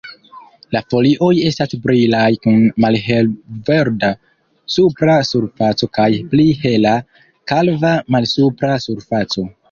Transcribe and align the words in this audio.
La 0.75 0.79
folioj 0.91 1.33
estas 1.47 1.73
brilaj 1.81 2.29
kun 2.45 2.61
malhelverda 2.85 4.09
supra 4.75 5.17
surfaco 5.29 5.89
kaj 5.99 6.07
pli 6.31 6.47
hela, 6.63 6.95
kalva 7.53 7.93
malsupra 8.17 8.73
surfaco. 8.87 9.45